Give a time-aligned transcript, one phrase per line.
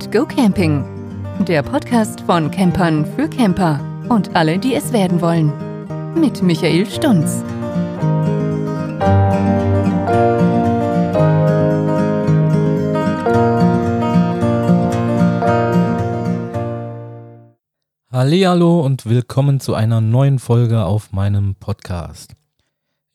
[0.00, 0.84] and Go Camping.
[1.46, 5.52] Der Podcast von Campern für Camper und alle, die es werden wollen.
[6.14, 7.44] Mit Michael Stunz.
[18.10, 22.32] Hallo und willkommen zu einer neuen Folge auf meinem Podcast.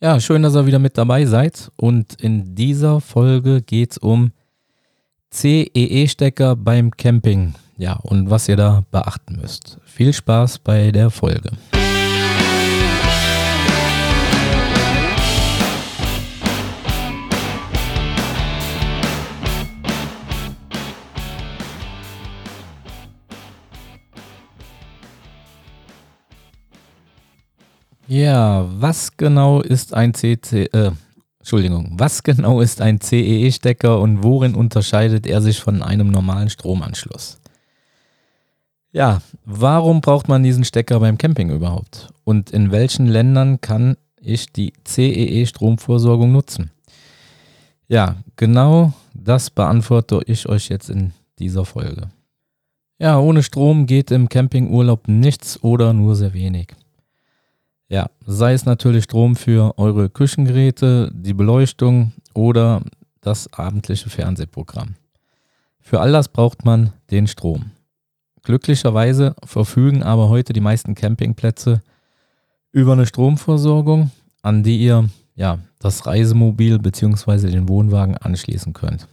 [0.02, 4.31] Ja, schön, dass ihr wieder mit dabei seid und in dieser Folge geht es um
[5.35, 7.55] CEE-Stecker beim Camping.
[7.77, 9.77] Ja, und was ihr da beachten müsst.
[9.84, 11.52] Viel Spaß bei der Folge.
[28.07, 30.91] Ja, was genau ist ein CC, äh,
[31.45, 37.38] Entschuldigung, was genau ist ein CEE-Stecker und worin unterscheidet er sich von einem normalen Stromanschluss?
[38.91, 42.10] Ja, warum braucht man diesen Stecker beim Camping überhaupt?
[42.23, 46.71] Und in welchen Ländern kann ich die CEE-Stromvorsorgung nutzen?
[47.88, 52.10] Ja, genau das beantworte ich euch jetzt in dieser Folge.
[52.98, 56.70] Ja, ohne Strom geht im Campingurlaub nichts oder nur sehr wenig.
[57.88, 62.82] Ja, sei es natürlich Strom für eure Küchengeräte, die Beleuchtung oder
[63.22, 64.96] das abendliche Fernsehprogramm.
[65.80, 67.72] Für all das braucht man den Strom.
[68.41, 71.81] Glücklicherweise verfügen aber heute die meisten Campingplätze
[72.72, 77.52] über eine Stromversorgung, an die ihr ja, das Reisemobil bzw.
[77.52, 79.08] den Wohnwagen anschließen könnt.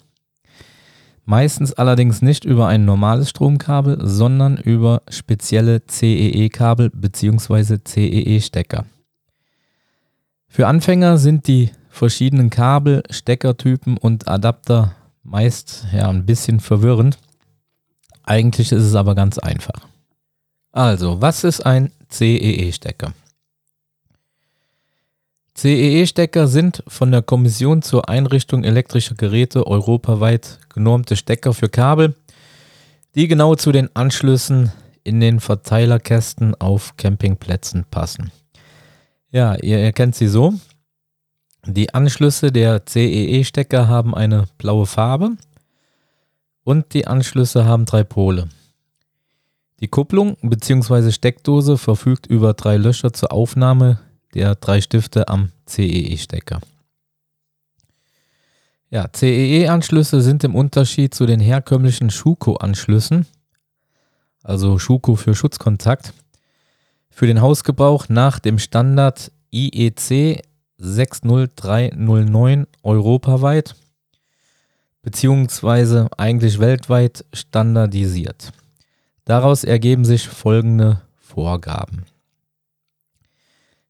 [1.24, 7.78] Meistens allerdings nicht über ein normales Stromkabel, sondern über spezielle CEE-Kabel bzw.
[7.84, 8.86] CEE-Stecker.
[10.48, 17.18] Für Anfänger sind die verschiedenen Kabel, Steckertypen und Adapter meist ja, ein bisschen verwirrend.
[18.24, 19.86] Eigentlich ist es aber ganz einfach.
[20.72, 23.14] Also, was ist ein CEE-Stecker?
[25.62, 32.16] CEE-Stecker sind von der Kommission zur Einrichtung elektrischer Geräte europaweit genormte Stecker für Kabel,
[33.14, 34.72] die genau zu den Anschlüssen
[35.04, 38.32] in den Verteilerkästen auf Campingplätzen passen.
[39.30, 40.52] Ja, ihr erkennt sie so.
[41.64, 45.36] Die Anschlüsse der CEE-Stecker haben eine blaue Farbe
[46.64, 48.48] und die Anschlüsse haben drei Pole.
[49.78, 51.12] Die Kupplung bzw.
[51.12, 54.00] Steckdose verfügt über drei Löcher zur Aufnahme
[54.34, 56.60] der drei Stifte am CEE-Stecker.
[58.90, 63.26] Ja, CEE-Anschlüsse sind im Unterschied zu den herkömmlichen Schuko-Anschlüssen,
[64.42, 66.12] also Schuko für Schutzkontakt,
[67.10, 70.42] für den Hausgebrauch nach dem Standard IEC
[70.78, 73.74] 60309 europaweit
[75.02, 78.52] beziehungsweise eigentlich weltweit standardisiert.
[79.24, 82.06] Daraus ergeben sich folgende Vorgaben.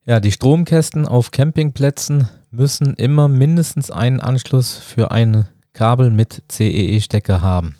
[0.05, 7.41] Ja, die Stromkästen auf Campingplätzen müssen immer mindestens einen Anschluss für ein Kabel mit CEE-Stecker
[7.41, 7.77] haben.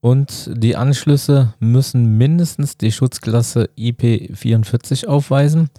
[0.00, 5.70] Und die Anschlüsse müssen mindestens die Schutzklasse IP44 aufweisen,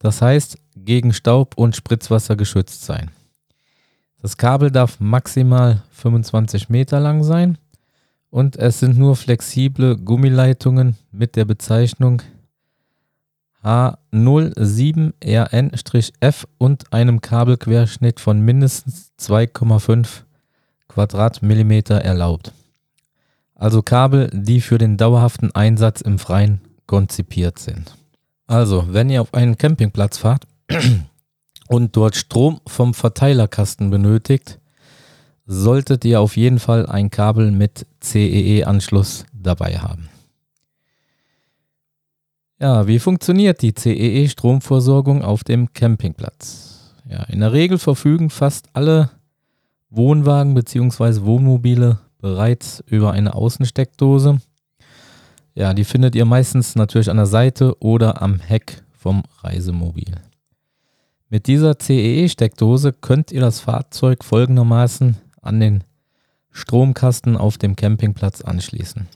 [0.00, 3.12] das heißt gegen Staub und Spritzwasser geschützt sein.
[4.20, 7.56] Das Kabel darf maximal 25 Meter lang sein
[8.30, 12.20] und es sind nur flexible Gummileitungen mit der Bezeichnung
[13.64, 20.22] H07RN-F und einem Kabelquerschnitt von mindestens 2,5
[20.88, 22.52] Quadratmillimeter erlaubt.
[23.54, 27.96] Also Kabel, die für den dauerhaften Einsatz im Freien konzipiert sind.
[28.48, 30.48] Also, wenn ihr auf einen Campingplatz fahrt
[31.68, 34.58] und dort Strom vom Verteilerkasten benötigt,
[35.46, 40.08] solltet ihr auf jeden Fall ein Kabel mit CEE-Anschluss dabei haben.
[42.62, 46.94] Ja, wie funktioniert die CEE-Stromversorgung auf dem Campingplatz?
[47.10, 49.10] Ja, in der Regel verfügen fast alle
[49.90, 51.22] Wohnwagen bzw.
[51.22, 54.40] Wohnmobile bereits über eine Außensteckdose.
[55.56, 60.14] Ja, die findet ihr meistens natürlich an der Seite oder am Heck vom Reisemobil.
[61.30, 65.82] Mit dieser CEE-Steckdose könnt ihr das Fahrzeug folgendermaßen an den
[66.52, 69.08] Stromkasten auf dem Campingplatz anschließen.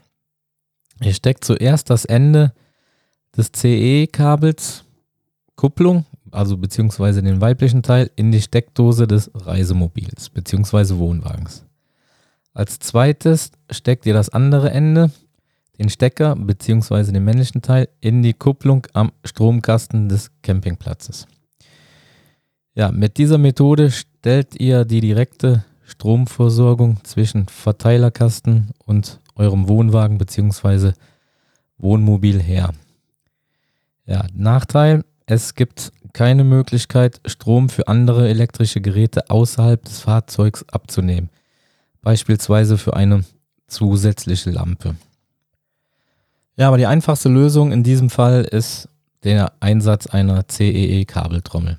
[1.01, 2.53] Ihr steckt zuerst das Ende
[3.37, 4.85] des CE-Kabels
[5.57, 11.65] Kupplung, also beziehungsweise den weiblichen Teil, in die Steckdose des Reisemobils beziehungsweise Wohnwagens.
[12.53, 15.11] Als zweites steckt ihr das andere Ende,
[15.79, 21.27] den Stecker beziehungsweise den männlichen Teil, in die Kupplung am Stromkasten des Campingplatzes.
[22.75, 30.93] Ja, mit dieser Methode stellt ihr die direkte Stromversorgung zwischen Verteilerkasten und eurem Wohnwagen bzw.
[31.79, 32.73] Wohnmobil her.
[34.07, 41.29] Ja, Nachteil, es gibt keine Möglichkeit, Strom für andere elektrische Geräte außerhalb des Fahrzeugs abzunehmen,
[42.03, 43.25] beispielsweise für eine
[43.67, 44.95] zusätzliche Lampe.
[46.57, 48.89] Ja, aber die einfachste Lösung in diesem Fall ist
[49.25, 51.79] der Einsatz einer CEE-Kabeltrommel.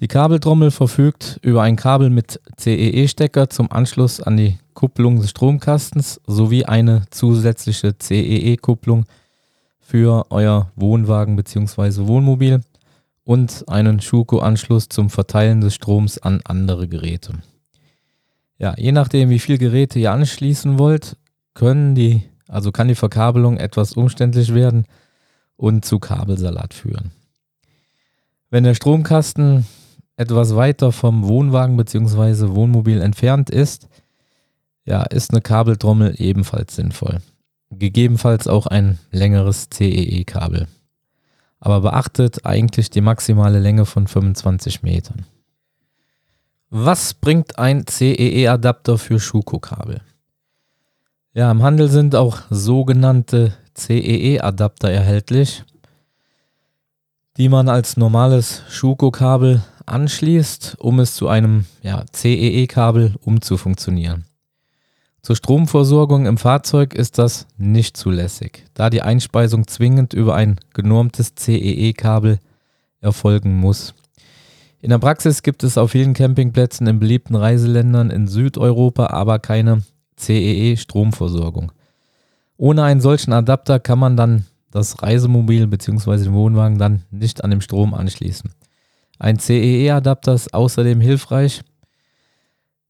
[0.00, 6.20] Die Kabeltrommel verfügt über ein Kabel mit CEE-Stecker zum Anschluss an die Kupplung des Stromkastens
[6.26, 9.06] sowie eine zusätzliche CEE-Kupplung
[9.88, 12.06] für euer Wohnwagen bzw.
[12.06, 12.60] Wohnmobil
[13.24, 17.32] und einen Schuko-Anschluss zum Verteilen des Stroms an andere Geräte.
[18.58, 21.16] Ja, je nachdem, wie viele Geräte ihr anschließen wollt,
[21.54, 24.84] können die, also kann die Verkabelung etwas umständlich werden
[25.56, 27.12] und zu Kabelsalat führen.
[28.50, 29.64] Wenn der Stromkasten
[30.16, 32.54] etwas weiter vom Wohnwagen bzw.
[32.54, 33.88] Wohnmobil entfernt ist,
[34.84, 37.22] ja, ist eine Kabeltrommel ebenfalls sinnvoll.
[37.78, 40.66] Gegebenenfalls auch ein längeres CEE-Kabel.
[41.60, 45.26] Aber beachtet eigentlich die maximale Länge von 25 Metern.
[46.70, 50.00] Was bringt ein CEE-Adapter für Schuko-Kabel?
[51.32, 55.64] Ja, im Handel sind auch sogenannte CEE-Adapter erhältlich,
[57.36, 64.24] die man als normales Schuko-Kabel anschließt, um es zu einem ja, CEE-Kabel umzufunktionieren.
[65.28, 71.34] Zur Stromversorgung im Fahrzeug ist das nicht zulässig, da die Einspeisung zwingend über ein genormtes
[71.34, 72.38] CEE-Kabel
[73.02, 73.92] erfolgen muss.
[74.80, 79.82] In der Praxis gibt es auf vielen Campingplätzen in beliebten Reiseländern in Südeuropa aber keine
[80.16, 81.72] CEE-Stromversorgung.
[82.56, 86.24] Ohne einen solchen Adapter kann man dann das Reisemobil bzw.
[86.24, 88.50] den Wohnwagen dann nicht an den Strom anschließen.
[89.18, 91.60] Ein CEE-Adapter ist außerdem hilfreich,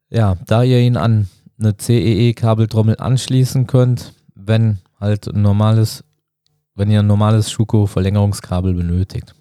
[0.09, 6.05] ja, da ihr ihn an eine CEE-Kabeltrommel anschließen könnt, wenn halt ein normales,
[6.75, 9.35] wenn ihr ein normales Schuko-Verlängerungskabel benötigt.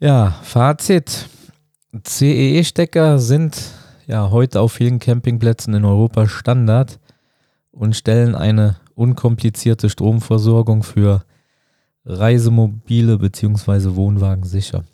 [0.00, 1.28] Ja, Fazit.
[2.02, 3.56] CEE-Stecker sind
[4.06, 6.98] ja heute auf vielen Campingplätzen in Europa Standard
[7.70, 11.24] und stellen eine unkomplizierte Stromversorgung für
[12.04, 13.94] Reisemobile bzw.
[13.94, 14.84] Wohnwagen sicher.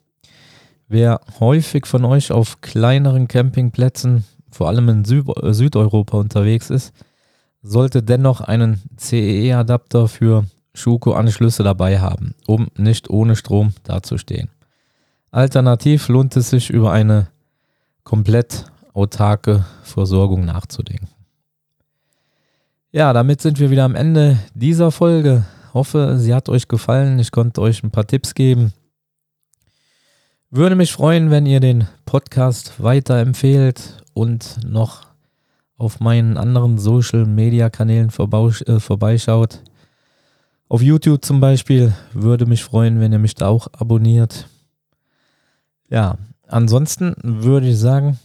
[0.93, 6.93] Wer häufig von euch auf kleineren Campingplätzen, vor allem in Sü äh, Südeuropa unterwegs ist,
[7.63, 14.49] sollte dennoch einen CEE-Adapter für Schuko-Anschlüsse dabei haben, um nicht ohne Strom dazustehen.
[15.31, 17.29] Alternativ lohnt es sich über eine
[18.03, 21.07] komplett autarke Versorgung nachzudenken.
[22.91, 25.45] Ja, damit sind wir wieder am Ende dieser Folge.
[25.73, 27.21] Hoffe, sie hat euch gefallen.
[27.21, 28.73] Ich konnte euch ein paar Tipps geben.
[30.53, 35.07] Würde mich freuen, wenn ihr den Podcast weiterempfehlt und noch
[35.77, 39.63] auf meinen anderen Social Media Kanälen äh, vorbeischaut.
[40.69, 44.49] Auf YouTube zum Beispiel würde mich freuen, wenn ihr mich da auch abonniert.
[45.89, 46.17] Ja,
[46.49, 48.19] ansonsten würde ich sagen,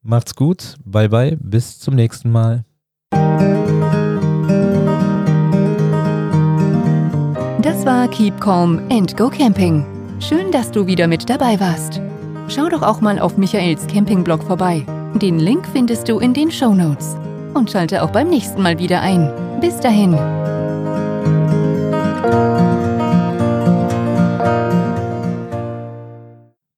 [0.00, 2.64] macht's gut, bye bye, bis zum nächsten Mal.
[7.60, 9.91] Das war Keep Calm and Go Camping.
[10.22, 12.00] Schön, dass du wieder mit dabei warst.
[12.46, 14.86] Schau doch auch mal auf Michaels Campingblog vorbei.
[15.16, 17.16] Den Link findest du in den Show Notes.
[17.54, 19.32] Und schalte auch beim nächsten Mal wieder ein.
[19.60, 20.12] Bis dahin.